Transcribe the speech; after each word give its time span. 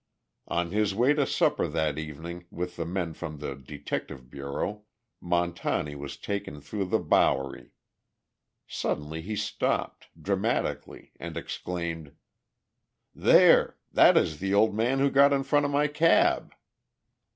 On 0.47 0.71
his 0.71 0.95
way 0.95 1.13
to 1.13 1.27
supper 1.27 1.67
that 1.67 1.99
evening 1.99 2.45
with 2.49 2.79
men 2.79 3.13
from 3.13 3.37
the 3.37 3.53
Detective 3.53 4.31
Bureau, 4.31 4.85
Montani 5.21 5.93
was 5.95 6.17
taken 6.17 6.59
through 6.59 6.85
the 6.85 6.97
Bowery. 6.97 7.73
Suddenly 8.65 9.21
he 9.21 9.35
stopped, 9.35 10.07
dramatically, 10.19 11.11
and 11.19 11.37
exclaimed: 11.37 12.15
"There! 13.13 13.77
That 13.91 14.17
is 14.17 14.39
the 14.39 14.55
old 14.55 14.73
man 14.73 14.97
who 14.97 15.11
got 15.11 15.33
in 15.33 15.43
front 15.43 15.67
of 15.67 15.71
my 15.71 15.85
cab!" 15.87 16.51